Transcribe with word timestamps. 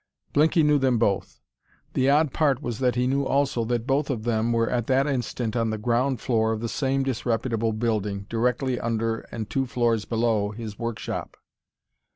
Blinky 0.33 0.63
knew 0.63 0.79
them 0.79 0.97
both. 0.97 1.41
The 1.93 2.09
odd 2.09 2.33
part 2.33 2.59
was 2.59 2.79
that 2.79 2.95
he 2.95 3.05
knew 3.05 3.23
also 3.23 3.63
that 3.65 3.85
both 3.85 4.09
of 4.09 4.23
them 4.23 4.51
were 4.51 4.67
at 4.67 4.87
that 4.87 5.05
instant 5.05 5.55
on 5.55 5.69
the 5.69 5.77
ground 5.77 6.19
floor 6.19 6.51
of 6.51 6.59
the 6.59 6.67
same 6.69 7.03
disreputable 7.03 7.71
building, 7.73 8.25
directly 8.27 8.79
under 8.79 9.19
and 9.31 9.47
two 9.47 9.67
floors 9.67 10.05
below 10.05 10.49
his 10.53 10.79
workshop. 10.79 11.37